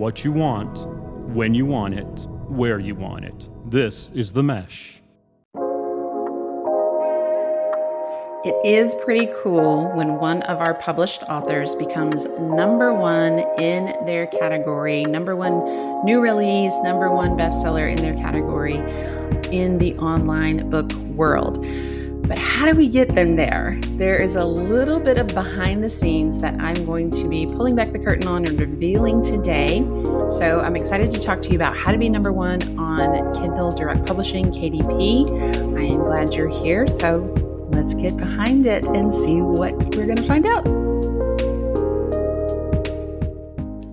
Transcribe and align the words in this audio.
what 0.00 0.24
you 0.24 0.32
want, 0.32 0.86
when 1.34 1.52
you 1.52 1.66
want 1.66 1.92
it, 1.92 2.26
where 2.48 2.78
you 2.78 2.94
want 2.94 3.22
it. 3.22 3.50
This 3.70 4.10
is 4.14 4.32
The 4.32 4.42
Mesh. 4.42 5.02
It 8.42 8.54
is 8.64 8.94
pretty 8.94 9.30
cool 9.42 9.92
when 9.94 10.14
one 10.14 10.40
of 10.44 10.56
our 10.56 10.72
published 10.72 11.22
authors 11.24 11.74
becomes 11.74 12.24
number 12.38 12.94
one 12.94 13.40
in 13.58 13.94
their 14.06 14.26
category, 14.28 15.04
number 15.04 15.36
one 15.36 15.66
new 16.06 16.22
release, 16.22 16.74
number 16.82 17.10
one 17.10 17.32
bestseller 17.32 17.94
in 17.94 17.96
their 17.96 18.14
category 18.14 18.76
in 19.54 19.76
the 19.76 19.94
online 19.98 20.70
book 20.70 20.90
world. 20.94 21.66
But 22.30 22.38
how 22.38 22.70
do 22.70 22.78
we 22.78 22.88
get 22.88 23.08
them 23.08 23.34
there? 23.34 23.76
There 23.96 24.14
is 24.14 24.36
a 24.36 24.44
little 24.44 25.00
bit 25.00 25.18
of 25.18 25.26
behind 25.26 25.82
the 25.82 25.88
scenes 25.88 26.40
that 26.42 26.54
I'm 26.60 26.86
going 26.86 27.10
to 27.10 27.28
be 27.28 27.44
pulling 27.44 27.74
back 27.74 27.88
the 27.88 27.98
curtain 27.98 28.28
on 28.28 28.46
and 28.46 28.60
revealing 28.60 29.20
today. 29.20 29.80
So 30.28 30.60
I'm 30.60 30.76
excited 30.76 31.10
to 31.10 31.20
talk 31.20 31.42
to 31.42 31.48
you 31.48 31.56
about 31.56 31.76
how 31.76 31.90
to 31.90 31.98
be 31.98 32.08
number 32.08 32.32
one 32.32 32.78
on 32.78 33.34
Kindle 33.34 33.72
Direct 33.72 34.06
Publishing, 34.06 34.46
KDP. 34.52 35.76
I 35.76 35.82
am 35.82 36.04
glad 36.04 36.32
you're 36.36 36.48
here. 36.48 36.86
So 36.86 37.34
let's 37.70 37.94
get 37.94 38.16
behind 38.16 38.64
it 38.64 38.86
and 38.86 39.12
see 39.12 39.40
what 39.40 39.74
we're 39.96 40.06
going 40.06 40.14
to 40.14 40.28
find 40.28 40.46
out. 40.46 40.79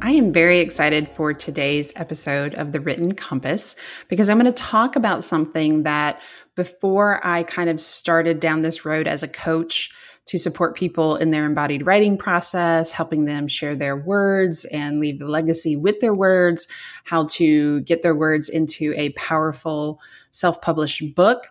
I 0.07 0.11
am 0.11 0.31
very 0.31 0.61
excited 0.61 1.09
for 1.09 1.33
today's 1.33 1.91
episode 1.97 2.55
of 2.55 2.71
The 2.71 2.79
Written 2.79 3.13
Compass 3.13 3.75
because 4.07 4.29
I'm 4.29 4.39
going 4.39 4.45
to 4.45 4.53
talk 4.53 4.95
about 4.95 5.25
something 5.25 5.83
that 5.83 6.21
before 6.55 7.19
I 7.27 7.43
kind 7.43 7.69
of 7.69 7.81
started 7.81 8.39
down 8.39 8.61
this 8.61 8.85
road 8.85 9.05
as 9.05 9.21
a 9.21 9.27
coach 9.27 9.91
to 10.27 10.37
support 10.37 10.77
people 10.77 11.17
in 11.17 11.31
their 11.31 11.45
embodied 11.45 11.85
writing 11.85 12.17
process, 12.17 12.93
helping 12.93 13.25
them 13.25 13.49
share 13.49 13.75
their 13.75 13.97
words 13.97 14.63
and 14.71 15.01
leave 15.01 15.19
the 15.19 15.27
legacy 15.27 15.75
with 15.75 15.99
their 15.99 16.13
words, 16.13 16.69
how 17.03 17.25
to 17.31 17.81
get 17.81 18.01
their 18.01 18.15
words 18.15 18.47
into 18.47 18.93
a 18.95 19.09
powerful 19.09 19.99
self 20.31 20.61
published 20.61 21.15
book. 21.15 21.47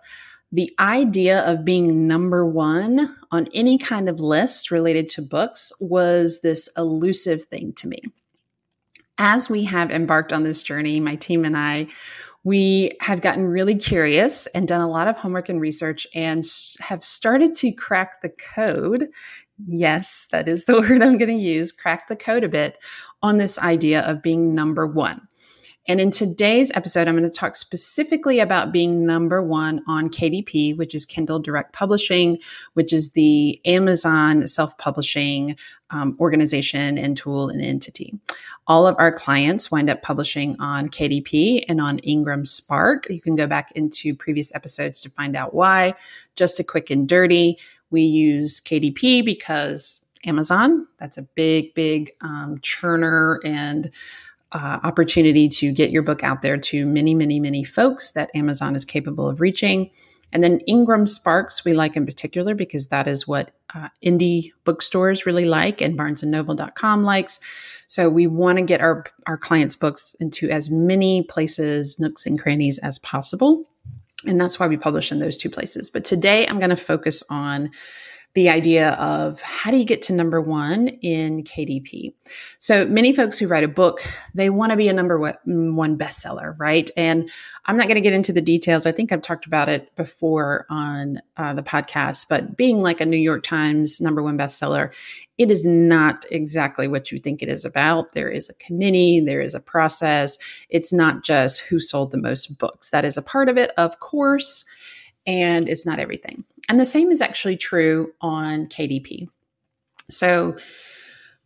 The 0.51 0.73
idea 0.79 1.41
of 1.41 1.67
being 1.67 2.07
number 2.07 2.47
one 2.47 3.15
on 3.31 3.49
any 3.53 3.77
kind 3.77 4.09
of 4.09 4.21
list 4.21 4.71
related 4.71 5.11
to 5.11 5.21
books 5.21 5.75
was 5.79 6.41
this 6.41 6.71
elusive 6.79 7.43
thing 7.43 7.75
to 7.75 7.89
me. 7.89 8.01
As 9.19 9.49
we 9.49 9.65
have 9.65 9.91
embarked 9.91 10.33
on 10.33 10.43
this 10.45 10.63
journey, 10.63 11.01
my 11.01 11.17
team 11.17 11.45
and 11.45 11.57
I, 11.57 11.89
we 12.45 12.93
have 13.01 13.23
gotten 13.23 13.45
really 13.45 13.75
curious 13.75 14.47
and 14.49 14.69
done 14.69 14.81
a 14.81 14.89
lot 14.89 15.09
of 15.09 15.17
homework 15.17 15.49
and 15.49 15.61
research 15.61 16.07
and 16.15 16.45
have 16.81 17.03
started 17.03 17.55
to 17.55 17.73
crack 17.73 18.23
the 18.23 18.29
code. 18.29 19.09
Yes, 19.67 20.29
that 20.31 20.47
is 20.47 20.65
the 20.65 20.75
word 20.81 21.03
I'm 21.03 21.19
going 21.19 21.37
to 21.37 21.43
use 21.43 21.73
crack 21.73 22.07
the 22.07 22.15
code 22.15 22.45
a 22.45 22.49
bit 22.49 22.79
on 23.23 23.39
this 23.39 23.59
idea 23.59 24.03
of 24.03 24.23
being 24.23 24.55
number 24.55 24.87
one. 24.87 25.26
And 25.89 26.01
in 26.01 26.11
today's 26.11 26.73
episode, 26.75 27.07
I'm 27.07 27.17
going 27.17 27.29
to 27.29 27.31
talk 27.31 27.55
specifically 27.55 28.41
about 28.41 28.73
being 28.73 29.07
number 29.07 29.41
one 29.41 29.83
on 29.87 30.09
KDP, 30.09 30.77
which 30.77 30.97
is 30.97 31.07
Kindle 31.07 31.39
Direct 31.39 31.73
Publishing, 31.73 32.39
which 32.75 32.93
is 32.93 33.13
the 33.13 33.61
Amazon 33.65 34.49
self 34.49 34.77
publishing 34.79 35.57
um, 35.91 36.17
organization 36.19 36.99
and 36.99 37.17
tool 37.17 37.49
and 37.49 37.63
entity. 37.63 38.19
All 38.67 38.89
of 38.89 38.97
our 38.99 39.13
clients 39.13 39.71
wind 39.71 39.89
up 39.89 40.03
publishing 40.03 40.57
on 40.59 40.89
KDP 40.89 41.65
and 41.69 41.81
on 41.81 42.01
Ingram 42.01 42.45
Spark. 42.45 43.09
You 43.09 43.21
can 43.21 43.37
go 43.37 43.47
back 43.47 43.71
into 43.77 44.15
previous 44.17 44.53
episodes 44.57 45.01
to 45.03 45.11
find 45.11 45.37
out 45.37 45.55
why. 45.55 45.95
Just 46.35 46.59
a 46.59 46.65
quick 46.65 46.91
and 46.91 47.09
dirty, 47.09 47.59
we 47.91 48.03
use 48.03 48.61
KDP 48.61 49.25
because 49.25 50.05
Amazon, 50.25 50.89
that's 50.99 51.17
a 51.17 51.23
big, 51.37 51.75
big 51.75 52.11
um, 52.21 52.59
churner 52.59 53.39
and 53.45 53.93
uh, 54.53 54.81
opportunity 54.83 55.49
to 55.49 55.73
get 55.73 55.91
your 55.91 56.03
book 56.03 56.23
out 56.23 56.43
there 56.43 56.57
to 56.57 56.87
many, 56.87 57.15
many, 57.15 57.41
many 57.41 57.65
folks 57.65 58.13
that 58.13 58.31
Amazon 58.35 58.77
is 58.77 58.85
capable 58.85 59.29
of 59.29 59.41
reaching. 59.41 59.91
And 60.33 60.43
then 60.43 60.61
Ingram 60.67 61.07
Sparks, 61.07 61.65
we 61.65 61.73
like 61.73 61.97
in 61.97 62.05
particular 62.05 62.55
because 62.55 62.89
that 62.89 63.07
is 63.09 63.27
what 63.27 63.53
uh, 63.75 63.89
indie 64.05 64.51
bookstores 64.65 65.27
really 65.27 65.45
like 65.45 65.81
and 65.81 65.99
barnesandnoble.com 65.99 67.05
likes. 67.05 67.41
So 67.89 68.09
we 68.09 68.27
want 68.27 68.59
to 68.59 68.65
get 68.65 68.81
our, 68.81 69.05
our 69.27 69.37
clients' 69.37 69.77
books 69.77 70.15
into 70.21 70.51
as 70.51 70.71
many 70.71 71.23
places, 71.23 71.99
nooks 72.01 72.27
and 72.27 72.41
crannies 72.41 72.79
as 72.79 72.99
possible. 72.99 73.65
And 74.27 74.41
that's 74.41 74.59
why 74.59 74.67
we 74.67 74.77
publish 74.77 75.13
in 75.13 75.21
those 75.21 75.37
two 75.37 75.51
places. 75.51 75.91
But 75.91 76.05
today 76.05 76.47
I'm 76.47 76.59
going 76.59 76.71
to 76.71 76.77
focus 76.77 77.23
on 77.31 77.71
the 78.37 78.51
idea 78.51 78.91
of 78.91 79.41
how 79.41 79.71
do 79.71 79.79
you 79.79 79.85
get 79.87 80.03
to 80.03 80.13
number 80.13 80.43
one 80.43 80.89
in 80.89 81.43
KDP? 81.43 82.13
So 82.59 82.85
many 82.85 83.15
folks 83.15 83.39
who 83.39 83.49
write 83.49 83.65
a 83.65 83.69
book, 83.69 84.07
they 84.35 84.51
want 84.51 84.73
to 84.73 84.77
be 84.77 84.89
a 84.89 84.93
number 84.93 85.19
one 85.19 85.99
bestseller, 85.99 86.55
right? 86.59 86.91
And 86.99 87.31
I'm 87.65 87.79
not 87.79 87.87
going 87.87 87.95
to 87.95 88.03
get 88.03 88.13
into 88.13 88.35
the 88.35 88.43
details. 88.43 88.85
I 88.85 88.93
think 88.93 89.11
I've 89.11 89.23
talked 89.23 89.47
about 89.47 89.71
it 89.71 89.97
before 89.97 90.67
on 90.69 91.23
uh, 91.39 91.55
the 91.55 91.63
podcast, 91.63 92.27
but 92.29 92.59
being 92.59 92.83
like 92.83 93.01
a 93.01 93.07
New 93.07 93.17
York 93.17 93.43
Times 93.43 94.03
number 94.03 94.23
one 94.23 94.37
bestseller, 94.37 94.95
it 95.39 95.51
is 95.51 95.65
not 95.65 96.27
exactly 96.31 96.89
what 96.89 97.11
you 97.11 97.17
think 97.17 97.43
it 97.43 97.49
is 97.49 97.65
about. 97.65 98.13
There 98.13 98.29
is 98.29 98.51
a 98.51 98.55
committee, 98.55 99.19
there 99.21 99.41
is 99.41 99.55
a 99.55 99.61
process. 99.61 100.37
It's 100.69 100.93
not 100.93 101.25
just 101.25 101.61
who 101.61 101.81
sold 101.81 102.11
the 102.11 102.19
most 102.19 102.59
books. 102.59 102.91
That 102.91 103.07
is 103.07 103.17
a 103.17 103.23
part 103.23 103.49
of 103.49 103.57
it, 103.57 103.71
of 103.79 103.99
course, 103.99 104.67
and 105.27 105.69
it's 105.69 105.87
not 105.87 105.99
everything. 105.99 106.45
And 106.69 106.81
the 106.81 106.85
same 106.85 107.11
is 107.11 107.21
actually 107.21 107.57
true 107.57 108.13
on 108.21 108.67
KDP. 108.67 109.29
So, 110.11 110.57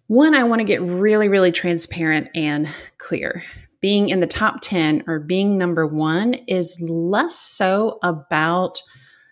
one, 0.06 0.34
I 0.34 0.42
want 0.44 0.60
to 0.60 0.64
get 0.64 0.82
really, 0.82 1.28
really 1.28 1.52
transparent 1.52 2.28
and 2.34 2.68
clear. 2.98 3.44
Being 3.80 4.08
in 4.08 4.20
the 4.20 4.26
top 4.26 4.60
10 4.60 5.04
or 5.06 5.20
being 5.20 5.56
number 5.56 5.86
one 5.86 6.34
is 6.34 6.80
less 6.80 7.36
so 7.36 7.98
about 8.02 8.82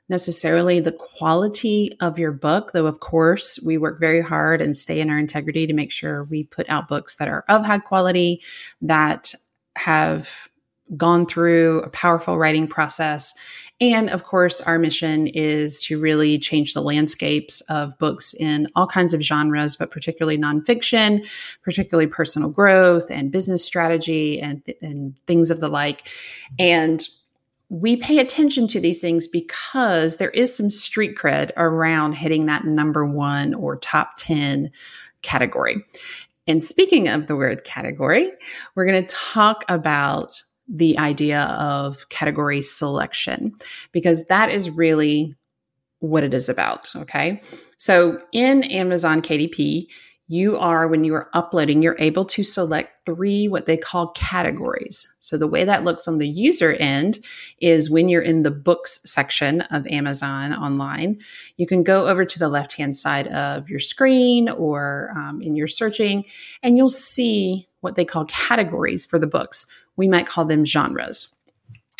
necessarily 0.08 0.80
the 0.80 0.92
quality 0.92 1.96
of 2.00 2.18
your 2.18 2.32
book, 2.32 2.72
though, 2.72 2.86
of 2.86 3.00
course, 3.00 3.60
we 3.64 3.76
work 3.76 4.00
very 4.00 4.22
hard 4.22 4.62
and 4.62 4.76
stay 4.76 5.00
in 5.00 5.10
our 5.10 5.18
integrity 5.18 5.66
to 5.66 5.74
make 5.74 5.90
sure 5.90 6.24
we 6.24 6.44
put 6.44 6.68
out 6.70 6.88
books 6.88 7.16
that 7.16 7.28
are 7.28 7.44
of 7.48 7.64
high 7.64 7.78
quality, 7.78 8.42
that 8.80 9.34
have 9.76 10.48
gone 10.96 11.26
through 11.26 11.82
a 11.82 11.90
powerful 11.90 12.38
writing 12.38 12.66
process 12.66 13.34
and 13.80 14.10
of 14.10 14.24
course, 14.24 14.60
our 14.60 14.78
mission 14.78 15.28
is 15.28 15.82
to 15.84 16.00
really 16.00 16.38
change 16.38 16.74
the 16.74 16.82
landscapes 16.82 17.60
of 17.62 17.96
books 17.98 18.34
in 18.34 18.66
all 18.74 18.88
kinds 18.88 19.14
of 19.14 19.22
genres, 19.22 19.76
but 19.76 19.90
particularly 19.90 20.36
nonfiction, 20.36 21.28
particularly 21.62 22.08
personal 22.08 22.48
growth 22.48 23.08
and 23.10 23.30
business 23.30 23.64
strategy 23.64 24.40
and, 24.40 24.62
and 24.82 25.16
things 25.20 25.50
of 25.50 25.60
the 25.60 25.68
like. 25.68 26.08
And 26.58 27.06
we 27.68 27.96
pay 27.96 28.18
attention 28.18 28.66
to 28.68 28.80
these 28.80 29.00
things 29.00 29.28
because 29.28 30.16
there 30.16 30.30
is 30.30 30.56
some 30.56 30.70
street 30.70 31.16
cred 31.16 31.52
around 31.56 32.14
hitting 32.14 32.46
that 32.46 32.64
number 32.64 33.04
one 33.04 33.54
or 33.54 33.76
top 33.76 34.16
10 34.16 34.72
category. 35.22 35.84
And 36.48 36.64
speaking 36.64 37.08
of 37.08 37.26
the 37.26 37.36
word 37.36 37.62
category, 37.62 38.32
we're 38.74 38.86
going 38.86 39.04
to 39.04 39.14
talk 39.14 39.64
about 39.68 40.42
the 40.68 40.98
idea 40.98 41.42
of 41.58 42.08
category 42.10 42.62
selection 42.62 43.54
because 43.92 44.26
that 44.26 44.50
is 44.50 44.70
really 44.70 45.34
what 46.00 46.22
it 46.22 46.34
is 46.34 46.48
about. 46.48 46.94
Okay. 46.94 47.42
So 47.76 48.20
in 48.32 48.62
Amazon 48.64 49.22
KDP, 49.22 49.88
you 50.30 50.58
are, 50.58 50.86
when 50.86 51.04
you 51.04 51.14
are 51.14 51.30
uploading, 51.32 51.82
you're 51.82 51.96
able 51.98 52.26
to 52.26 52.44
select 52.44 53.06
three 53.06 53.48
what 53.48 53.64
they 53.64 53.78
call 53.78 54.08
categories. 54.08 55.06
So 55.20 55.38
the 55.38 55.46
way 55.46 55.64
that 55.64 55.84
looks 55.84 56.06
on 56.06 56.18
the 56.18 56.28
user 56.28 56.74
end 56.74 57.24
is 57.62 57.90
when 57.90 58.10
you're 58.10 58.20
in 58.20 58.42
the 58.42 58.50
books 58.50 59.00
section 59.06 59.62
of 59.62 59.86
Amazon 59.86 60.52
online, 60.52 61.18
you 61.56 61.66
can 61.66 61.82
go 61.82 62.06
over 62.06 62.26
to 62.26 62.38
the 62.38 62.50
left 62.50 62.74
hand 62.74 62.94
side 62.94 63.28
of 63.28 63.70
your 63.70 63.78
screen 63.78 64.50
or 64.50 65.14
um, 65.16 65.40
in 65.40 65.56
your 65.56 65.66
searching, 65.66 66.26
and 66.62 66.76
you'll 66.76 66.90
see 66.90 67.66
what 67.80 67.94
they 67.94 68.04
call 68.04 68.26
categories 68.26 69.06
for 69.06 69.18
the 69.18 69.26
books 69.26 69.66
we 69.98 70.08
might 70.08 70.26
call 70.26 70.46
them 70.46 70.64
genres. 70.64 71.34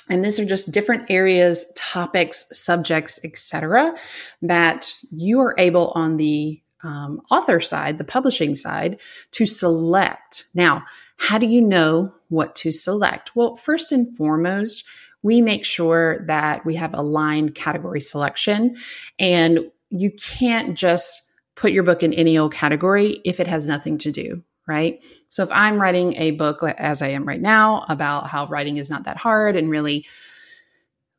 And 0.09 0.25
these 0.25 0.41
are 0.41 0.47
just 0.47 0.73
different 0.73 1.11
areas, 1.11 1.71
topics, 1.77 2.47
subjects, 2.51 3.21
etc., 3.25 3.95
that 4.41 4.95
you 5.11 5.41
are 5.41 5.55
able 5.59 5.93
on 5.95 6.17
the 6.17 6.63
um, 6.83 7.21
author 7.31 7.61
side, 7.61 7.99
the 7.99 8.05
publishing 8.05 8.55
side, 8.55 9.01
to 9.33 9.45
select. 9.45 10.47
Now, 10.55 10.85
how 11.19 11.37
do 11.37 11.47
you 11.47 11.61
know 11.61 12.15
what 12.29 12.55
to 12.57 12.73
select? 12.73 13.37
Well, 13.37 13.57
first 13.57 13.93
and 13.93 14.17
foremost, 14.17 14.85
we 15.23 15.43
make 15.43 15.65
sure 15.65 16.25
that 16.27 16.65
we 16.65 16.77
have 16.77 16.95
aligned 16.95 17.55
category 17.55 18.01
selection, 18.01 18.77
and 19.19 19.71
you 19.91 20.13
can't 20.13 20.79
just 20.79 21.33
put 21.55 21.73
your 21.73 21.83
book 21.83 22.03
in 22.03 22.15
any 22.15 22.39
old 22.39 22.55
category 22.55 23.21
if 23.25 23.41
it 23.41 23.49
has 23.49 23.67
nothing 23.67 23.99
to 23.99 24.13
do 24.13 24.43
right? 24.69 25.03
So 25.29 25.43
if 25.43 25.51
I'm 25.51 25.81
writing 25.81 26.15
a 26.17 26.33
book 26.33 26.63
as 26.63 27.03
I 27.03 27.09
am 27.09 27.27
right 27.27 27.41
now 27.41 27.85
about 27.89 28.29
how 28.29 28.47
writing 28.47 28.77
is 28.77 28.91
not 28.91 29.05
that 29.05 29.17
hard 29.17 29.57
and 29.57 29.71
really 29.71 30.07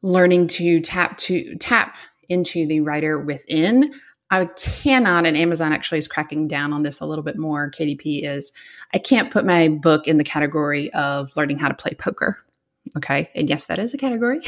learning 0.02 0.48
to 0.48 0.80
tap 0.80 1.18
to 1.18 1.56
tap 1.56 1.98
into 2.30 2.68
the 2.68 2.80
writer 2.80 3.20
within, 3.20 3.92
I 4.32 4.46
cannot, 4.46 5.26
and 5.26 5.36
Amazon 5.36 5.74
actually 5.74 5.98
is 5.98 6.08
cracking 6.08 6.48
down 6.48 6.72
on 6.72 6.84
this 6.84 7.02
a 7.02 7.06
little 7.06 7.24
bit 7.24 7.38
more. 7.38 7.72
KDP 7.72 8.24
is, 8.24 8.52
I 8.94 9.00
can't 9.00 9.32
put 9.32 9.44
my 9.44 9.68
book 9.68 10.08
in 10.08 10.18
the 10.18 10.24
category 10.24 10.94
of 10.94 11.36
learning 11.36 11.58
how 11.58 11.68
to 11.68 11.74
play 11.74 11.96
poker. 11.96 12.38
Okay. 12.96 13.30
And 13.36 13.50
yes, 13.50 13.66
that 13.66 13.80
is 13.80 13.94
a 13.94 13.98
category. 13.98 14.42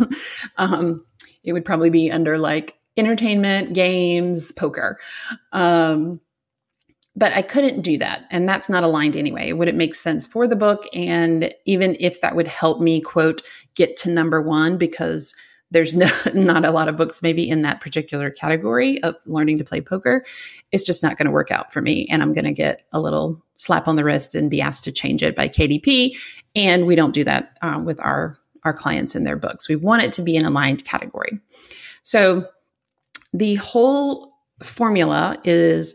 um, 0.58 1.04
it 1.42 1.52
would 1.52 1.64
probably 1.64 1.90
be 1.90 2.10
under 2.10 2.38
like 2.38 2.74
entertainment, 2.96 3.72
games, 3.72 4.52
poker. 4.52 4.98
Um, 5.52 6.20
but 7.14 7.32
I 7.34 7.42
couldn't 7.42 7.82
do 7.82 7.98
that. 7.98 8.24
And 8.30 8.48
that's 8.48 8.68
not 8.68 8.84
aligned 8.84 9.16
anyway. 9.16 9.52
Would 9.52 9.68
it 9.68 9.74
make 9.74 9.94
sense 9.94 10.26
for 10.26 10.46
the 10.46 10.56
book? 10.56 10.84
And 10.94 11.52
even 11.66 11.96
if 12.00 12.20
that 12.20 12.36
would 12.36 12.48
help 12.48 12.80
me, 12.80 13.00
quote, 13.00 13.42
get 13.74 13.96
to 13.98 14.10
number 14.10 14.40
one, 14.40 14.78
because 14.78 15.34
there's 15.70 15.94
no, 15.96 16.10
not 16.34 16.64
a 16.64 16.70
lot 16.70 16.88
of 16.88 16.96
books 16.96 17.22
maybe 17.22 17.48
in 17.48 17.62
that 17.62 17.80
particular 17.80 18.30
category 18.30 19.02
of 19.02 19.16
learning 19.26 19.58
to 19.58 19.64
play 19.64 19.80
poker, 19.80 20.24
it's 20.70 20.84
just 20.84 21.02
not 21.02 21.18
going 21.18 21.26
to 21.26 21.32
work 21.32 21.50
out 21.50 21.72
for 21.72 21.82
me. 21.82 22.06
And 22.10 22.22
I'm 22.22 22.32
going 22.32 22.44
to 22.44 22.52
get 22.52 22.86
a 22.92 23.00
little 23.00 23.42
slap 23.56 23.88
on 23.88 23.96
the 23.96 24.04
wrist 24.04 24.34
and 24.34 24.50
be 24.50 24.60
asked 24.60 24.84
to 24.84 24.92
change 24.92 25.22
it 25.22 25.36
by 25.36 25.48
KDP. 25.48 26.16
And 26.54 26.86
we 26.86 26.96
don't 26.96 27.14
do 27.14 27.24
that 27.24 27.56
um, 27.62 27.84
with 27.84 28.00
our, 28.00 28.36
our 28.64 28.72
clients 28.72 29.14
in 29.14 29.24
their 29.24 29.36
books. 29.36 29.68
We 29.68 29.76
want 29.76 30.02
it 30.02 30.12
to 30.14 30.22
be 30.22 30.36
an 30.36 30.44
aligned 30.44 30.84
category. 30.84 31.38
So 32.02 32.46
the 33.32 33.56
whole 33.56 34.32
formula 34.62 35.36
is 35.44 35.94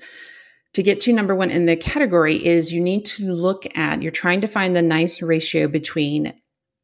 to 0.77 0.83
get 0.83 1.01
to 1.01 1.11
number 1.11 1.33
one 1.33 1.49
in 1.49 1.65
the 1.65 1.75
category 1.75 2.45
is 2.45 2.71
you 2.71 2.79
need 2.79 3.03
to 3.03 3.33
look 3.33 3.65
at 3.75 4.03
you're 4.03 4.11
trying 4.11 4.41
to 4.41 4.45
find 4.45 4.75
the 4.75 4.81
nice 4.83 5.23
ratio 5.23 5.67
between 5.67 6.31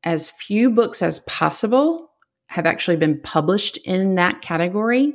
as 0.03 0.31
few 0.31 0.71
books 0.71 1.03
as 1.03 1.19
possible 1.19 2.09
have 2.47 2.65
actually 2.65 2.97
been 2.97 3.21
published 3.21 3.77
in 3.85 4.15
that 4.15 4.41
category. 4.41 5.13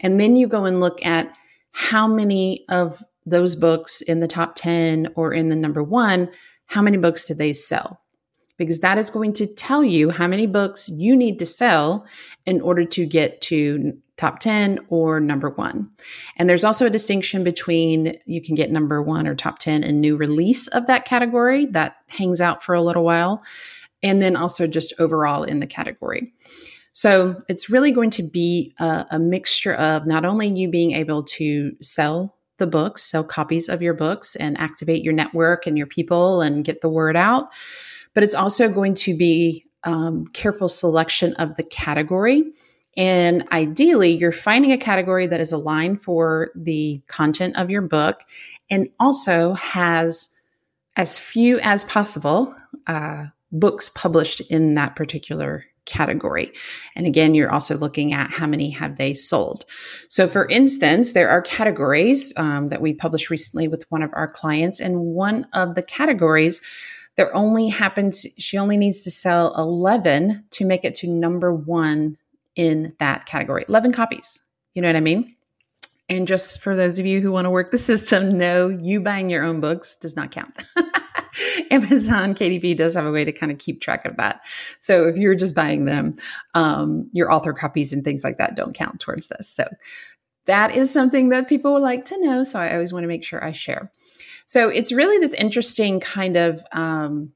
And 0.00 0.18
then 0.18 0.36
you 0.36 0.46
go 0.46 0.64
and 0.64 0.80
look 0.80 1.04
at 1.04 1.36
how 1.72 2.08
many 2.08 2.64
of 2.70 3.04
those 3.26 3.56
books 3.56 4.00
in 4.00 4.20
the 4.20 4.26
top 4.26 4.54
10 4.54 5.08
or 5.16 5.34
in 5.34 5.50
the 5.50 5.56
number 5.56 5.82
1 5.82 6.30
how 6.68 6.80
many 6.80 6.96
books 6.96 7.26
did 7.26 7.36
they 7.36 7.52
sell? 7.52 8.00
Because 8.56 8.80
that 8.80 8.96
is 8.96 9.10
going 9.10 9.34
to 9.34 9.46
tell 9.46 9.84
you 9.84 10.08
how 10.08 10.26
many 10.26 10.46
books 10.46 10.88
you 10.88 11.14
need 11.14 11.38
to 11.40 11.46
sell 11.46 12.06
in 12.46 12.62
order 12.62 12.86
to 12.86 13.04
get 13.04 13.42
to 13.42 13.98
top 14.16 14.38
10 14.38 14.78
or 14.88 15.18
number 15.20 15.50
one. 15.50 15.90
And 16.36 16.48
there's 16.48 16.64
also 16.64 16.86
a 16.86 16.90
distinction 16.90 17.42
between 17.42 18.16
you 18.26 18.40
can 18.40 18.54
get 18.54 18.70
number 18.70 19.02
one 19.02 19.26
or 19.26 19.34
top 19.34 19.58
10 19.58 19.82
and 19.82 20.00
new 20.00 20.16
release 20.16 20.68
of 20.68 20.86
that 20.86 21.04
category 21.04 21.66
that 21.66 21.96
hangs 22.08 22.40
out 22.40 22.62
for 22.62 22.74
a 22.74 22.82
little 22.82 23.04
while, 23.04 23.42
and 24.02 24.22
then 24.22 24.36
also 24.36 24.66
just 24.66 24.92
overall 24.98 25.42
in 25.42 25.60
the 25.60 25.66
category. 25.66 26.32
So 26.92 27.40
it's 27.48 27.68
really 27.68 27.90
going 27.90 28.10
to 28.10 28.22
be 28.22 28.72
a, 28.78 29.06
a 29.12 29.18
mixture 29.18 29.74
of 29.74 30.06
not 30.06 30.24
only 30.24 30.48
you 30.48 30.68
being 30.68 30.92
able 30.92 31.24
to 31.24 31.72
sell 31.80 32.36
the 32.58 32.68
books, 32.68 33.02
sell 33.02 33.24
copies 33.24 33.68
of 33.68 33.82
your 33.82 33.94
books, 33.94 34.36
and 34.36 34.56
activate 34.58 35.02
your 35.02 35.12
network 35.12 35.66
and 35.66 35.76
your 35.76 35.88
people 35.88 36.40
and 36.40 36.64
get 36.64 36.82
the 36.82 36.88
word 36.88 37.16
out, 37.16 37.48
but 38.14 38.22
it's 38.22 38.36
also 38.36 38.70
going 38.70 38.94
to 38.94 39.16
be 39.16 39.64
um, 39.82 40.28
careful 40.28 40.68
selection 40.68 41.34
of 41.34 41.56
the 41.56 41.64
category 41.64 42.44
and 42.96 43.44
ideally, 43.50 44.16
you're 44.16 44.32
finding 44.32 44.72
a 44.72 44.78
category 44.78 45.26
that 45.26 45.40
is 45.40 45.52
aligned 45.52 46.02
for 46.02 46.50
the 46.54 47.02
content 47.06 47.56
of 47.56 47.70
your 47.70 47.82
book 47.82 48.20
and 48.70 48.88
also 49.00 49.54
has 49.54 50.28
as 50.96 51.18
few 51.18 51.58
as 51.60 51.84
possible 51.84 52.54
uh, 52.86 53.26
books 53.50 53.88
published 53.88 54.40
in 54.42 54.74
that 54.74 54.96
particular 54.96 55.64
category. 55.86 56.52
And 56.96 57.06
again, 57.06 57.34
you're 57.34 57.52
also 57.52 57.76
looking 57.76 58.12
at 58.12 58.30
how 58.30 58.46
many 58.46 58.70
have 58.70 58.96
they 58.96 59.12
sold. 59.12 59.64
So, 60.08 60.26
for 60.28 60.48
instance, 60.48 61.12
there 61.12 61.28
are 61.28 61.42
categories 61.42 62.32
um, 62.36 62.68
that 62.68 62.80
we 62.80 62.94
published 62.94 63.28
recently 63.28 63.68
with 63.68 63.84
one 63.90 64.02
of 64.02 64.10
our 64.14 64.28
clients, 64.28 64.80
and 64.80 65.00
one 65.00 65.46
of 65.52 65.74
the 65.74 65.82
categories 65.82 66.62
there 67.16 67.34
only 67.34 67.68
happens 67.68 68.26
she 68.38 68.58
only 68.58 68.76
needs 68.76 69.02
to 69.02 69.10
sell 69.10 69.54
11 69.56 70.44
to 70.50 70.64
make 70.64 70.84
it 70.84 70.96
to 70.96 71.08
number 71.08 71.54
one 71.54 72.16
in 72.56 72.94
that 72.98 73.26
category 73.26 73.64
11 73.68 73.92
copies. 73.92 74.40
You 74.74 74.82
know 74.82 74.88
what 74.88 74.96
I 74.96 75.00
mean? 75.00 75.34
And 76.08 76.28
just 76.28 76.60
for 76.60 76.76
those 76.76 76.98
of 76.98 77.06
you 77.06 77.20
who 77.20 77.32
want 77.32 77.46
to 77.46 77.50
work 77.50 77.70
the 77.70 77.78
system, 77.78 78.36
no, 78.36 78.68
you 78.68 79.00
buying 79.00 79.30
your 79.30 79.42
own 79.42 79.60
books 79.60 79.96
does 79.96 80.16
not 80.16 80.30
count. 80.30 80.62
Amazon 81.70 82.34
KDP 82.34 82.76
does 82.76 82.94
have 82.94 83.06
a 83.06 83.10
way 83.10 83.24
to 83.24 83.32
kind 83.32 83.50
of 83.50 83.58
keep 83.58 83.80
track 83.80 84.04
of 84.04 84.16
that. 84.16 84.40
So 84.80 85.06
if 85.08 85.16
you're 85.16 85.34
just 85.34 85.54
buying 85.54 85.86
them, 85.86 86.16
um, 86.54 87.08
your 87.12 87.32
author 87.32 87.52
copies 87.52 87.92
and 87.92 88.04
things 88.04 88.22
like 88.22 88.38
that 88.38 88.54
don't 88.54 88.74
count 88.74 89.00
towards 89.00 89.28
this. 89.28 89.48
So 89.48 89.66
that 90.46 90.74
is 90.74 90.92
something 90.92 91.30
that 91.30 91.48
people 91.48 91.72
would 91.72 91.82
like 91.82 92.04
to 92.06 92.20
know. 92.20 92.44
So 92.44 92.60
I 92.60 92.72
always 92.74 92.92
want 92.92 93.04
to 93.04 93.08
make 93.08 93.24
sure 93.24 93.42
I 93.42 93.52
share. 93.52 93.90
So 94.46 94.68
it's 94.68 94.92
really 94.92 95.18
this 95.18 95.34
interesting 95.34 96.00
kind 96.00 96.36
of 96.36 96.62
um, 96.72 97.32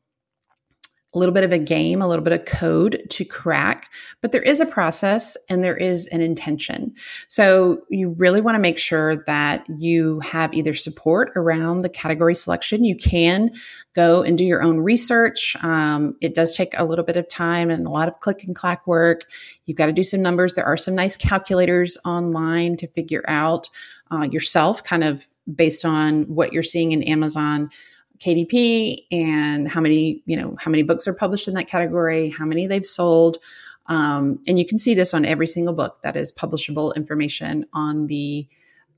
a 1.15 1.19
little 1.19 1.33
bit 1.33 1.45
of 1.45 1.53
a 1.53 1.59
game, 1.59 2.03
a 2.03 2.09
little 2.09 2.25
bit 2.25 2.35
of 2.35 2.45
code 2.45 3.03
to 3.09 3.25
crack, 3.25 3.91
but 4.21 4.31
there 4.31 4.43
is 4.43 4.61
a 4.61 4.67
process 4.67 5.39
and 5.49 5.65
there 5.65 5.77
is 5.77 6.07
an 6.09 6.21
intention. 6.21 6.95
So 7.29 7.81
you 7.89 8.11
really 8.11 8.43
want 8.43 8.57
to 8.57 8.61
make 8.61 8.77
sure 8.77 9.25
that 9.25 9.65
you 9.79 10.21
have 10.21 10.53
either 10.53 10.75
support 10.75 11.33
around 11.35 11.81
the 11.81 11.89
category 11.89 12.35
selection. 12.35 12.85
You 12.85 12.95
can 12.95 13.53
go 13.95 14.23
and 14.23 14.37
do 14.37 14.45
your 14.45 14.63
own 14.63 14.81
research. 14.81 15.57
Um, 15.63 16.15
it 16.21 16.35
does 16.35 16.55
take 16.55 16.75
a 16.77 16.85
little 16.85 17.07
bit 17.07 17.17
of 17.17 17.27
time 17.27 17.71
and 17.71 17.87
a 17.87 17.91
lot 17.91 18.09
of 18.09 18.21
click 18.21 18.45
and 18.45 18.55
clack 18.55 18.87
work. 18.87 19.23
You've 19.65 19.79
got 19.79 19.87
to 19.87 19.93
do 19.93 20.03
some 20.03 20.21
numbers. 20.21 20.55
There 20.55 20.67
are 20.67 20.77
some 20.77 20.95
nice 20.95 21.17
calculators 21.17 21.97
online 22.05 22.77
to 22.77 22.87
figure 22.87 23.25
out 23.27 23.71
uh, 24.13 24.29
yourself, 24.31 24.85
kind 24.85 25.05
of 25.05 25.25
based 25.55 25.87
on 25.87 26.25
what 26.25 26.53
you're 26.53 26.63
seeing 26.63 26.93
in 26.93 27.03
Amazon 27.03 27.71
KDP 28.19 29.05
and 29.11 29.69
how 29.69 29.81
many, 29.81 30.23
you 30.27 30.37
know, 30.37 30.57
how 30.59 30.71
many 30.71 30.83
books 30.83 31.07
are 31.07 31.15
published 31.15 31.49
in 31.49 31.55
that 31.55 31.69
category, 31.69 32.31
how 32.31 32.45
many 32.45 32.67
they've 32.67 32.87
sold. 32.87 33.39
Um, 33.87 34.41
and 34.47 34.59
you 34.59 34.67
can 34.67 34.79
see 34.79 34.95
this 34.95 35.15
on 35.15 35.25
every 35.25 35.47
single 35.47 35.75
book 35.75 36.03
that 36.03 36.17
is 36.17 36.33
publishable 36.33 36.95
information 36.95 37.67
on 37.73 38.07
the 38.07 38.47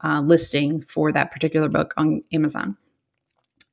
uh, 0.02 0.20
listing 0.20 0.80
for 0.80 1.12
that 1.12 1.30
particular 1.30 1.68
book 1.68 1.94
on 1.96 2.22
Amazon. 2.32 2.76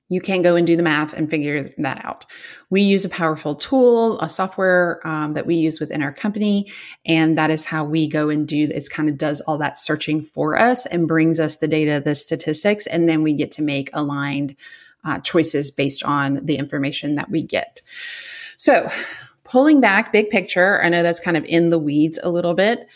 You 0.10 0.22
can 0.22 0.42
go 0.42 0.56
and 0.56 0.66
do 0.66 0.78
the 0.78 0.84
math 0.84 1.14
and 1.14 1.30
figure 1.30 1.70
that 1.80 2.06
out. 2.06 2.26
We 2.70 2.82
use 2.82 3.04
a 3.04 3.10
powerful 3.10 3.56
tool, 3.56 4.20
a 4.22 4.30
software 4.30 5.06
um, 5.06 5.34
that 5.34 5.46
we 5.46 5.56
use 5.56 5.82
within 5.82 6.02
our 6.02 6.14
company, 6.14 6.72
and 7.06 7.38
that 7.38 7.52
is 7.52 7.66
how 7.66 7.84
we 7.84 8.08
go 8.08 8.30
and 8.30 8.48
do. 8.48 8.70
It 8.72 8.90
kind 8.90 9.10
of 9.10 9.18
does 9.18 9.42
all 9.42 9.58
that 9.58 9.78
searching 9.78 10.22
for 10.22 10.58
us 10.58 10.86
and 10.86 11.10
brings 11.10 11.42
us 11.42 11.58
the 11.58 11.68
data, 11.68 12.02
the 12.04 12.16
statistics, 12.16 12.88
and 12.88 13.10
then 13.10 13.22
we 13.22 13.34
get 13.34 13.52
to 13.54 13.62
make 13.62 13.90
aligned 13.92 14.56
uh, 15.08 15.20
choices 15.20 15.72
based 15.72 16.04
on 16.04 16.46
the 16.46 16.58
information 16.58 17.16
that 17.16 17.32
we 17.32 17.42
get. 17.42 17.82
So, 18.58 18.90
pulling 19.44 19.82
back, 19.82 20.12
big 20.12 20.30
picture, 20.30 20.82
I 20.84 20.90
know 20.90 21.02
that's 21.02 21.20
kind 21.20 21.38
of 21.38 21.46
in 21.46 21.70
the 21.70 21.80
weeds 21.80 22.20
a 22.22 22.30
little 22.30 22.54
bit 22.54 22.88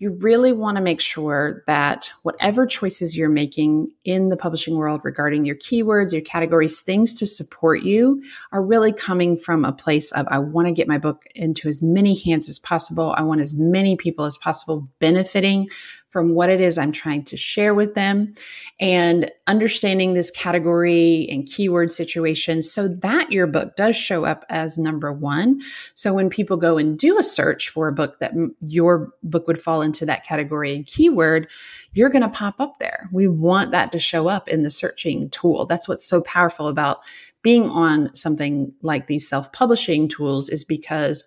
you 0.00 0.12
really 0.12 0.50
want 0.50 0.78
to 0.78 0.82
make 0.82 0.98
sure 0.98 1.62
that 1.66 2.10
whatever 2.22 2.66
choices 2.66 3.18
you're 3.18 3.28
making 3.28 3.90
in 4.02 4.30
the 4.30 4.36
publishing 4.36 4.76
world 4.76 5.02
regarding 5.04 5.44
your 5.44 5.56
keywords, 5.56 6.10
your 6.10 6.22
categories, 6.22 6.80
things 6.80 7.12
to 7.12 7.26
support 7.26 7.82
you 7.82 8.22
are 8.50 8.62
really 8.62 8.94
coming 8.94 9.36
from 9.36 9.62
a 9.62 9.72
place 9.72 10.10
of 10.12 10.26
I 10.30 10.38
want 10.38 10.68
to 10.68 10.72
get 10.72 10.88
my 10.88 10.96
book 10.96 11.24
into 11.34 11.68
as 11.68 11.82
many 11.82 12.18
hands 12.18 12.48
as 12.48 12.58
possible. 12.58 13.14
I 13.14 13.22
want 13.22 13.42
as 13.42 13.52
many 13.52 13.94
people 13.94 14.24
as 14.24 14.38
possible 14.38 14.88
benefiting 15.00 15.68
from 16.10 16.34
what 16.34 16.50
it 16.50 16.60
is 16.60 16.76
I'm 16.76 16.92
trying 16.92 17.22
to 17.24 17.36
share 17.36 17.72
with 17.72 17.94
them 17.94 18.34
and 18.80 19.30
understanding 19.46 20.14
this 20.14 20.30
category 20.30 21.28
and 21.30 21.46
keyword 21.46 21.90
situation 21.90 22.62
so 22.62 22.88
that 22.88 23.30
your 23.30 23.46
book 23.46 23.76
does 23.76 23.96
show 23.96 24.24
up 24.24 24.44
as 24.48 24.76
number 24.76 25.12
one. 25.12 25.60
So 25.94 26.12
when 26.12 26.28
people 26.28 26.56
go 26.56 26.78
and 26.78 26.98
do 26.98 27.16
a 27.18 27.22
search 27.22 27.68
for 27.68 27.86
a 27.86 27.92
book 27.92 28.18
that 28.18 28.32
your 28.66 29.12
book 29.22 29.46
would 29.46 29.60
fall 29.60 29.82
into 29.82 30.04
that 30.06 30.26
category 30.26 30.74
and 30.74 30.84
keyword, 30.84 31.48
you're 31.92 32.10
going 32.10 32.22
to 32.22 32.28
pop 32.28 32.56
up 32.58 32.78
there. 32.80 33.08
We 33.12 33.28
want 33.28 33.70
that 33.70 33.92
to 33.92 34.00
show 34.00 34.28
up 34.28 34.48
in 34.48 34.62
the 34.62 34.70
searching 34.70 35.30
tool. 35.30 35.64
That's 35.66 35.88
what's 35.88 36.04
so 36.04 36.22
powerful 36.22 36.66
about 36.68 37.00
being 37.42 37.70
on 37.70 38.14
something 38.14 38.72
like 38.82 39.06
these 39.06 39.28
self 39.28 39.52
publishing 39.52 40.08
tools 40.08 40.48
is 40.50 40.64
because 40.64 41.24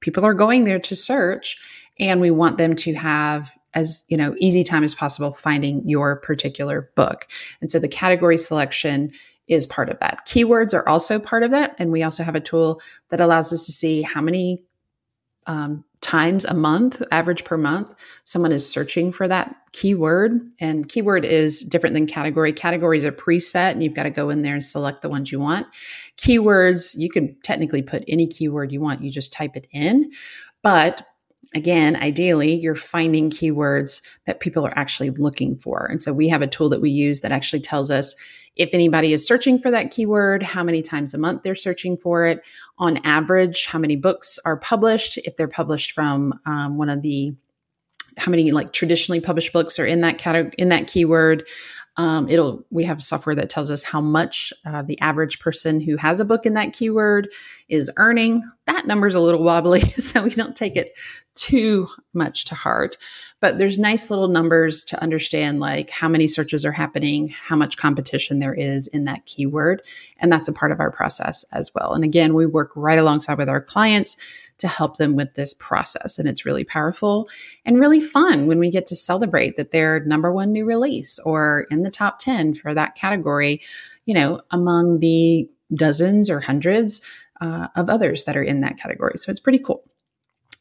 people 0.00 0.24
are 0.24 0.34
going 0.34 0.64
there 0.64 0.78
to 0.78 0.94
search 0.94 1.58
and 1.98 2.20
we 2.20 2.30
want 2.30 2.58
them 2.58 2.76
to 2.76 2.92
have 2.94 3.56
as 3.76 4.02
you 4.08 4.16
know 4.16 4.34
easy 4.40 4.64
time 4.64 4.82
as 4.82 4.94
possible 4.94 5.32
finding 5.32 5.88
your 5.88 6.16
particular 6.16 6.90
book. 6.96 7.28
And 7.60 7.70
so 7.70 7.78
the 7.78 7.88
category 7.88 8.38
selection 8.38 9.10
is 9.46 9.66
part 9.66 9.88
of 9.88 10.00
that. 10.00 10.26
Keywords 10.26 10.74
are 10.74 10.88
also 10.88 11.20
part 11.20 11.44
of 11.44 11.52
that. 11.52 11.76
And 11.78 11.92
we 11.92 12.02
also 12.02 12.24
have 12.24 12.34
a 12.34 12.40
tool 12.40 12.80
that 13.10 13.20
allows 13.20 13.52
us 13.52 13.66
to 13.66 13.72
see 13.72 14.02
how 14.02 14.20
many 14.20 14.64
um, 15.46 15.84
times 16.00 16.44
a 16.44 16.54
month 16.54 17.00
average 17.12 17.44
per 17.44 17.56
month 17.56 17.94
someone 18.24 18.50
is 18.50 18.68
searching 18.68 19.12
for 19.12 19.28
that 19.28 19.54
keyword. 19.72 20.32
And 20.58 20.88
keyword 20.88 21.24
is 21.24 21.60
different 21.60 21.94
than 21.94 22.06
category. 22.06 22.52
Categories 22.52 23.04
are 23.04 23.12
preset 23.12 23.72
and 23.72 23.84
you've 23.84 23.94
got 23.94 24.04
to 24.04 24.10
go 24.10 24.30
in 24.30 24.42
there 24.42 24.54
and 24.54 24.64
select 24.64 25.02
the 25.02 25.08
ones 25.08 25.30
you 25.30 25.38
want. 25.38 25.68
Keywords 26.16 26.96
you 26.98 27.08
can 27.08 27.36
technically 27.42 27.82
put 27.82 28.02
any 28.08 28.26
keyword 28.26 28.72
you 28.72 28.80
want. 28.80 29.02
You 29.02 29.10
just 29.10 29.32
type 29.32 29.56
it 29.56 29.68
in. 29.70 30.10
But 30.62 31.06
again, 31.56 31.96
ideally, 31.96 32.54
you're 32.54 32.76
finding 32.76 33.30
keywords 33.30 34.02
that 34.26 34.40
people 34.40 34.64
are 34.66 34.78
actually 34.78 35.10
looking 35.10 35.56
for. 35.56 35.86
And 35.86 36.02
so 36.02 36.12
we 36.12 36.28
have 36.28 36.42
a 36.42 36.46
tool 36.46 36.68
that 36.68 36.82
we 36.82 36.90
use 36.90 37.20
that 37.20 37.32
actually 37.32 37.60
tells 37.60 37.90
us 37.90 38.14
if 38.56 38.70
anybody 38.72 39.12
is 39.12 39.26
searching 39.26 39.58
for 39.58 39.70
that 39.70 39.90
keyword, 39.90 40.42
how 40.42 40.62
many 40.62 40.82
times 40.82 41.14
a 41.14 41.18
month 41.18 41.42
they're 41.42 41.54
searching 41.54 41.96
for 41.96 42.26
it, 42.26 42.42
on 42.78 42.98
average, 43.04 43.66
how 43.66 43.78
many 43.78 43.96
books 43.96 44.38
are 44.44 44.58
published, 44.58 45.18
if 45.18 45.36
they're 45.36 45.48
published 45.48 45.92
from 45.92 46.38
um, 46.44 46.76
one 46.76 46.90
of 46.90 47.02
the 47.02 47.34
how 48.18 48.30
many 48.30 48.50
like 48.50 48.72
traditionally 48.72 49.20
published 49.20 49.52
books 49.52 49.78
are 49.78 49.86
in 49.86 50.00
that 50.00 50.16
category 50.16 50.54
in 50.56 50.70
that 50.70 50.86
keyword 50.86 51.46
um, 51.98 52.28
it'll 52.28 52.64
we 52.70 52.84
have 52.84 53.02
software 53.02 53.34
that 53.36 53.48
tells 53.48 53.70
us 53.70 53.82
how 53.82 54.00
much 54.00 54.52
uh, 54.66 54.82
the 54.82 55.00
average 55.00 55.38
person 55.38 55.80
who 55.80 55.96
has 55.96 56.20
a 56.20 56.24
book 56.24 56.44
in 56.44 56.54
that 56.54 56.72
keyword 56.72 57.28
is 57.68 57.90
earning. 57.96 58.42
That 58.66 58.86
number's 58.86 59.14
a 59.14 59.20
little 59.20 59.42
wobbly, 59.42 59.80
so 59.98 60.22
we 60.22 60.30
don't 60.30 60.54
take 60.54 60.76
it 60.76 60.96
too 61.34 61.88
much 62.12 62.46
to 62.46 62.54
heart. 62.54 62.96
But 63.40 63.58
there's 63.58 63.78
nice 63.78 64.10
little 64.10 64.28
numbers 64.28 64.82
to 64.84 65.02
understand 65.02 65.60
like 65.60 65.90
how 65.90 66.08
many 66.08 66.26
searches 66.26 66.64
are 66.64 66.72
happening, 66.72 67.28
how 67.28 67.56
much 67.56 67.76
competition 67.76 68.38
there 68.38 68.54
is 68.54 68.88
in 68.88 69.04
that 69.04 69.24
keyword, 69.24 69.82
and 70.18 70.30
that's 70.30 70.48
a 70.48 70.52
part 70.52 70.72
of 70.72 70.80
our 70.80 70.90
process 70.90 71.44
as 71.52 71.70
well. 71.74 71.94
And 71.94 72.04
again, 72.04 72.34
we 72.34 72.44
work 72.44 72.72
right 72.74 72.98
alongside 72.98 73.38
with 73.38 73.48
our 73.48 73.60
clients 73.60 74.16
to 74.58 74.68
help 74.68 74.96
them 74.96 75.16
with 75.16 75.34
this 75.34 75.54
process. 75.54 76.18
And 76.18 76.28
it's 76.28 76.46
really 76.46 76.64
powerful 76.64 77.28
and 77.64 77.78
really 77.78 78.00
fun 78.00 78.46
when 78.46 78.58
we 78.58 78.70
get 78.70 78.86
to 78.86 78.96
celebrate 78.96 79.56
that 79.56 79.70
they're 79.70 80.00
number 80.04 80.32
one 80.32 80.52
new 80.52 80.64
release 80.64 81.18
or 81.18 81.66
in 81.70 81.82
the 81.82 81.90
top 81.90 82.18
10 82.18 82.54
for 82.54 82.72
that 82.74 82.94
category, 82.94 83.60
you 84.06 84.14
know, 84.14 84.40
among 84.50 85.00
the 85.00 85.48
dozens 85.74 86.30
or 86.30 86.40
hundreds 86.40 87.02
uh, 87.40 87.68
of 87.76 87.90
others 87.90 88.24
that 88.24 88.36
are 88.36 88.42
in 88.42 88.60
that 88.60 88.78
category. 88.78 89.14
So 89.16 89.30
it's 89.30 89.40
pretty 89.40 89.58
cool. 89.58 89.84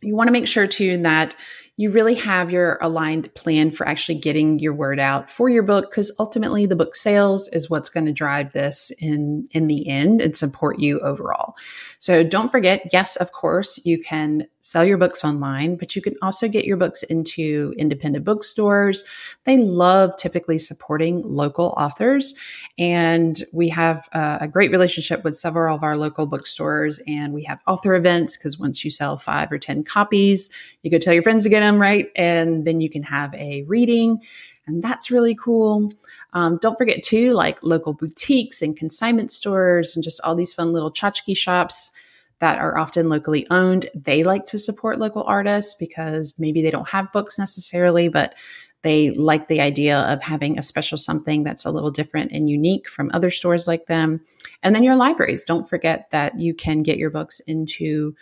You 0.01 0.15
want 0.15 0.27
to 0.27 0.33
make 0.33 0.47
sure 0.47 0.67
too 0.67 1.01
that 1.03 1.35
you 1.77 1.91
really 1.91 2.15
have 2.15 2.51
your 2.51 2.77
aligned 2.81 3.33
plan 3.35 3.69
for 3.69 3.87
actually 3.87 4.15
getting 4.15 4.59
your 4.59 4.73
word 4.73 4.99
out 4.99 5.29
for 5.29 5.49
your 5.49 5.63
book 5.63 5.89
because 5.89 6.11
ultimately 6.19 6.65
the 6.65 6.75
book 6.75 6.95
sales 6.95 7.47
is 7.49 7.69
what's 7.69 7.89
going 7.89 8.05
to 8.05 8.13
drive 8.13 8.53
this 8.53 8.91
in 8.99 9.45
in 9.51 9.67
the 9.67 9.87
end 9.87 10.21
and 10.21 10.37
support 10.37 10.79
you 10.79 10.99
overall 11.01 11.55
so 11.99 12.23
don't 12.23 12.51
forget 12.51 12.89
yes 12.93 13.15
of 13.17 13.31
course 13.31 13.79
you 13.85 13.99
can 13.99 14.47
sell 14.65 14.83
your 14.83 14.97
books 14.97 15.23
online, 15.23 15.75
but 15.75 15.95
you 15.95 16.01
can 16.01 16.15
also 16.23 16.47
get 16.47 16.65
your 16.65 16.75
books 16.75 17.03
into 17.03 17.71
independent 17.77 18.25
bookstores. 18.25 19.03
They 19.43 19.57
love 19.57 20.17
typically 20.17 20.57
supporting 20.57 21.21
local 21.27 21.75
authors. 21.77 22.33
And 22.79 23.39
we 23.53 23.69
have 23.69 24.09
uh, 24.11 24.39
a 24.41 24.47
great 24.47 24.71
relationship 24.71 25.23
with 25.23 25.35
several 25.35 25.75
of 25.75 25.83
our 25.83 25.95
local 25.95 26.25
bookstores. 26.25 26.99
And 27.05 27.31
we 27.31 27.43
have 27.43 27.59
author 27.67 27.93
events 27.93 28.37
because 28.37 28.57
once 28.57 28.83
you 28.83 28.89
sell 28.89 29.17
five 29.17 29.51
or 29.51 29.59
10 29.59 29.83
copies, 29.83 30.49
you 30.81 30.89
go 30.89 30.97
tell 30.97 31.13
your 31.13 31.21
friends 31.21 31.43
to 31.43 31.49
get 31.49 31.61
right? 31.73 32.09
And 32.15 32.65
then 32.65 32.81
you 32.81 32.89
can 32.89 33.03
have 33.03 33.33
a 33.33 33.63
reading. 33.63 34.21
And 34.67 34.83
that's 34.83 35.11
really 35.11 35.35
cool. 35.35 35.91
Um, 36.33 36.57
don't 36.61 36.77
forget, 36.77 37.03
too, 37.03 37.31
like 37.31 37.63
local 37.63 37.93
boutiques 37.93 38.61
and 38.61 38.75
consignment 38.75 39.31
stores 39.31 39.95
and 39.95 40.03
just 40.03 40.21
all 40.23 40.35
these 40.35 40.53
fun 40.53 40.73
little 40.73 40.91
tchotchke 40.91 41.37
shops 41.37 41.91
that 42.39 42.57
are 42.57 42.77
often 42.77 43.09
locally 43.09 43.47
owned. 43.49 43.89
They 43.95 44.23
like 44.23 44.45
to 44.47 44.59
support 44.59 44.99
local 44.99 45.23
artists 45.23 45.75
because 45.79 46.33
maybe 46.37 46.61
they 46.61 46.71
don't 46.71 46.89
have 46.89 47.11
books 47.11 47.39
necessarily, 47.39 48.07
but 48.07 48.35
they 48.81 49.09
like 49.11 49.47
the 49.47 49.61
idea 49.61 49.99
of 50.01 50.21
having 50.21 50.59
a 50.59 50.63
special 50.63 50.97
something 50.97 51.43
that's 51.43 51.65
a 51.65 51.71
little 51.71 51.89
different 51.89 52.31
and 52.31 52.49
unique 52.49 52.87
from 52.87 53.09
other 53.13 53.31
stores 53.31 53.67
like 53.67 53.87
them. 53.87 54.21
And 54.61 54.75
then 54.75 54.83
your 54.83 54.95
libraries. 54.95 55.43
Don't 55.43 55.67
forget 55.67 56.09
that 56.11 56.39
you 56.39 56.53
can 56.53 56.83
get 56.83 56.97
your 56.97 57.09
books 57.09 57.39
into 57.41 58.15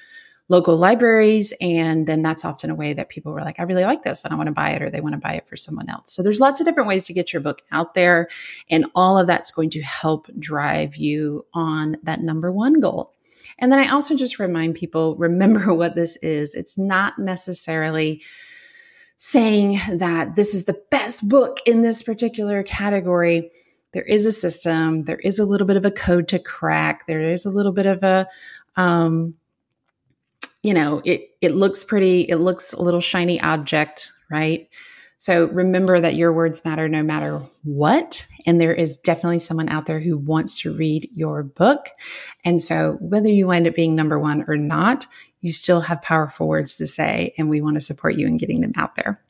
local 0.50 0.76
libraries. 0.76 1.54
And 1.62 2.06
then 2.06 2.22
that's 2.22 2.44
often 2.44 2.70
a 2.70 2.76
way 2.76 2.94
that 2.94 3.10
people 3.10 3.32
were 3.32 3.42
like, 3.42 3.60
I 3.60 3.64
really 3.64 3.86
like 3.86 4.04
this 4.04 4.24
and 4.24 4.34
I 4.34 4.38
want 4.38 4.48
to 4.48 4.54
buy 4.54 4.72
it, 4.72 4.82
or 4.82 4.90
they 4.90 5.02
want 5.02 5.14
to 5.14 5.20
buy 5.20 5.34
it 5.34 5.48
for 5.48 5.56
someone 5.56 5.90
else. 5.90 6.14
So 6.14 6.22
there's 6.22 6.40
lots 6.40 6.60
of 6.60 6.66
different 6.66 6.90
ways 6.90 7.06
to 7.06 7.14
get 7.14 7.32
your 7.32 7.42
book 7.42 7.62
out 7.72 7.94
there. 7.94 8.28
And 8.70 8.86
all 8.96 9.18
of 9.18 9.28
that's 9.28 9.52
going 9.52 9.70
to 9.72 9.82
help 9.82 10.28
drive 10.38 10.96
you 10.96 11.46
on 11.54 11.98
that 12.04 12.22
number 12.22 12.52
one 12.52 12.80
goal. 12.80 13.14
And 13.60 13.72
then 13.72 13.80
I 13.80 13.90
also 13.90 14.16
just 14.16 14.40
remind 14.40 14.76
people 14.76 15.16
remember 15.18 15.74
what 15.74 15.96
this 15.96 16.18
is. 16.18 16.54
It's 16.54 16.78
not 16.78 17.18
necessarily 17.18 18.22
saying 19.18 19.80
that 20.00 20.36
this 20.36 20.54
is 20.54 20.66
the 20.66 20.82
best 20.92 21.30
book 21.30 21.60
in 21.66 21.82
this 21.82 22.04
particular 22.04 22.64
category. 22.64 23.50
There 23.94 24.04
is 24.04 24.26
a 24.26 24.32
system, 24.32 25.04
there 25.04 25.20
is 25.20 25.40
a 25.40 25.46
little 25.46 25.68
bit 25.68 25.78
of 25.78 25.86
a 25.86 25.92
code 25.92 26.28
to 26.30 26.40
crack, 26.40 27.06
there 27.08 27.22
is 27.22 27.46
a 27.46 27.50
little 27.50 27.72
bit 27.72 27.86
of 27.86 28.04
a, 28.04 28.28
um, 28.76 29.36
you 30.62 30.74
know, 30.74 31.02
it 31.06 31.30
it 31.42 31.52
looks 31.52 31.84
pretty, 31.84 32.22
it 32.22 32.38
looks 32.38 32.74
a 32.74 32.82
little 32.82 33.02
shiny 33.02 33.40
object, 33.42 34.12
right? 34.32 34.70
So 35.18 35.46
remember 35.48 36.02
that 36.02 36.16
your 36.16 36.34
words 36.34 36.66
matter 36.66 36.90
no 36.90 37.02
matter 37.02 37.40
what. 37.64 38.28
And 38.46 38.60
there 38.60 38.74
is 38.74 38.98
definitely 38.98 39.40
someone 39.40 39.70
out 39.70 39.86
there 39.86 40.02
who 40.02 40.18
wants 40.18 40.60
to 40.62 40.76
read 40.76 41.10
your 41.16 41.44
book. 41.44 41.88
And 42.44 42.62
so 42.62 42.98
whether 43.00 43.30
you 43.30 43.48
wind 43.48 43.66
up 43.66 43.74
being 43.74 43.96
number 43.96 44.20
one 44.20 44.44
or 44.50 44.58
not, 44.58 45.08
you 45.40 45.54
still 45.54 45.80
have 45.80 46.02
powerful 46.02 46.48
words 46.48 46.76
to 46.76 46.88
say, 46.88 47.34
and 47.38 47.50
we 47.50 47.62
want 47.62 47.76
to 47.76 47.82
support 47.82 48.16
you 48.16 48.28
in 48.28 48.36
getting 48.36 48.60
them 48.60 48.74
out 48.76 48.96
there. 48.96 49.22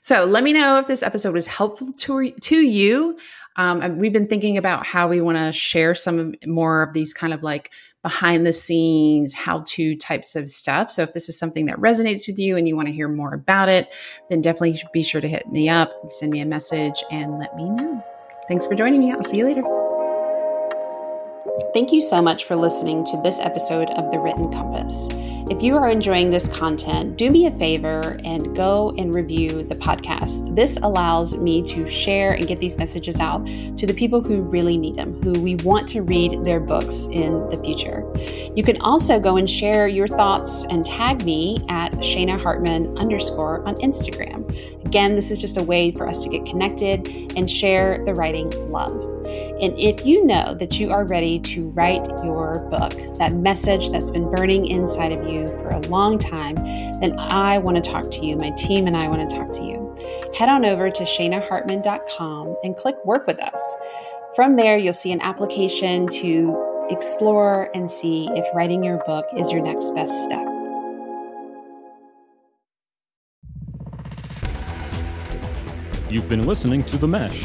So 0.00 0.24
let 0.24 0.44
me 0.44 0.52
know 0.52 0.76
if 0.76 0.86
this 0.86 1.02
episode 1.02 1.32
was 1.32 1.46
helpful 1.46 1.92
to, 1.92 2.30
to 2.30 2.56
you. 2.60 3.16
Um, 3.56 3.98
we've 3.98 4.12
been 4.12 4.28
thinking 4.28 4.58
about 4.58 4.84
how 4.84 5.08
we 5.08 5.20
want 5.20 5.38
to 5.38 5.52
share 5.52 5.94
some 5.94 6.34
more 6.46 6.82
of 6.82 6.92
these 6.92 7.14
kind 7.14 7.32
of 7.32 7.42
like 7.42 7.72
behind 8.02 8.44
the 8.44 8.52
scenes, 8.52 9.34
how 9.34 9.62
to 9.66 9.96
types 9.96 10.34
of 10.34 10.48
stuff. 10.48 10.90
So 10.90 11.02
if 11.02 11.12
this 11.12 11.28
is 11.28 11.38
something 11.38 11.66
that 11.66 11.76
resonates 11.76 12.26
with 12.26 12.38
you 12.38 12.56
and 12.56 12.66
you 12.66 12.76
want 12.76 12.88
to 12.88 12.94
hear 12.94 13.08
more 13.08 13.32
about 13.32 13.68
it, 13.68 13.94
then 14.28 14.40
definitely 14.40 14.82
be 14.92 15.02
sure 15.02 15.20
to 15.20 15.28
hit 15.28 15.50
me 15.50 15.68
up, 15.68 15.92
send 16.08 16.32
me 16.32 16.40
a 16.40 16.46
message, 16.46 17.02
and 17.10 17.38
let 17.38 17.54
me 17.56 17.70
know. 17.70 18.04
Thanks 18.48 18.66
for 18.66 18.74
joining 18.74 19.00
me. 19.00 19.12
I'll 19.12 19.22
see 19.22 19.38
you 19.38 19.44
later. 19.44 19.62
Thank 21.72 21.92
you 21.92 22.00
so 22.00 22.20
much 22.20 22.44
for 22.44 22.56
listening 22.56 23.04
to 23.04 23.20
this 23.22 23.38
episode 23.38 23.88
of 23.90 24.10
The 24.10 24.18
Written 24.18 24.50
Compass. 24.52 25.08
If 25.52 25.62
you 25.62 25.76
are 25.76 25.90
enjoying 25.90 26.30
this 26.30 26.48
content, 26.48 27.18
do 27.18 27.28
me 27.28 27.44
a 27.44 27.50
favor 27.50 28.18
and 28.24 28.56
go 28.56 28.94
and 28.96 29.14
review 29.14 29.62
the 29.62 29.74
podcast. 29.74 30.56
This 30.56 30.78
allows 30.78 31.36
me 31.36 31.62
to 31.64 31.86
share 31.90 32.32
and 32.32 32.48
get 32.48 32.58
these 32.58 32.78
messages 32.78 33.20
out 33.20 33.46
to 33.76 33.86
the 33.86 33.92
people 33.92 34.22
who 34.22 34.40
really 34.40 34.78
need 34.78 34.96
them, 34.96 35.22
who 35.22 35.38
we 35.42 35.56
want 35.56 35.86
to 35.90 36.00
read 36.00 36.42
their 36.42 36.58
books 36.58 37.06
in 37.10 37.50
the 37.50 37.62
future. 37.62 38.02
You 38.56 38.62
can 38.64 38.80
also 38.80 39.20
go 39.20 39.36
and 39.36 39.48
share 39.48 39.88
your 39.88 40.08
thoughts 40.08 40.64
and 40.70 40.86
tag 40.86 41.22
me 41.22 41.58
at 41.68 41.92
Shana 41.96 42.40
Hartman 42.40 42.96
underscore 42.96 43.62
on 43.68 43.74
Instagram. 43.74 44.48
Again, 44.86 45.16
this 45.16 45.30
is 45.30 45.36
just 45.36 45.58
a 45.58 45.62
way 45.62 45.92
for 45.92 46.08
us 46.08 46.24
to 46.24 46.30
get 46.30 46.46
connected 46.46 47.06
and 47.36 47.48
share 47.48 48.02
the 48.06 48.14
writing 48.14 48.48
love. 48.70 49.11
And 49.62 49.78
if 49.78 50.04
you 50.04 50.26
know 50.26 50.54
that 50.54 50.80
you 50.80 50.90
are 50.90 51.04
ready 51.04 51.38
to 51.38 51.68
write 51.70 52.04
your 52.24 52.66
book, 52.68 52.92
that 53.18 53.32
message 53.32 53.92
that's 53.92 54.10
been 54.10 54.28
burning 54.28 54.66
inside 54.66 55.12
of 55.12 55.28
you 55.28 55.46
for 55.46 55.70
a 55.70 55.78
long 55.82 56.18
time, 56.18 56.56
then 57.00 57.16
I 57.16 57.58
want 57.58 57.76
to 57.76 57.90
talk 57.90 58.10
to 58.10 58.26
you. 58.26 58.34
My 58.34 58.50
team 58.50 58.88
and 58.88 58.96
I 58.96 59.06
want 59.06 59.30
to 59.30 59.36
talk 59.36 59.52
to 59.52 59.62
you. 59.62 59.94
Head 60.34 60.48
on 60.48 60.64
over 60.64 60.90
to 60.90 61.04
shanahartman.com 61.04 62.56
and 62.64 62.74
click 62.76 62.96
Work 63.04 63.28
with 63.28 63.40
Us. 63.40 63.76
From 64.34 64.56
there, 64.56 64.76
you'll 64.76 64.94
see 64.94 65.12
an 65.12 65.20
application 65.20 66.08
to 66.08 66.86
explore 66.90 67.70
and 67.72 67.88
see 67.88 68.28
if 68.34 68.44
writing 68.56 68.82
your 68.82 68.96
book 69.04 69.26
is 69.36 69.52
your 69.52 69.62
next 69.62 69.94
best 69.94 70.24
step. 70.24 70.44
You've 76.10 76.28
been 76.28 76.48
listening 76.48 76.82
to 76.82 76.96
The 76.96 77.06
Mesh 77.06 77.44